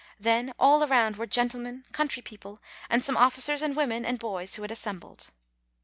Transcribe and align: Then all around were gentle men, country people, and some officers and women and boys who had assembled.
Then 0.19 0.51
all 0.57 0.81
around 0.83 1.17
were 1.17 1.27
gentle 1.27 1.59
men, 1.59 1.85
country 1.91 2.23
people, 2.23 2.59
and 2.89 3.03
some 3.03 3.15
officers 3.15 3.61
and 3.61 3.75
women 3.75 4.03
and 4.03 4.17
boys 4.17 4.55
who 4.55 4.63
had 4.63 4.71
assembled. 4.71 5.29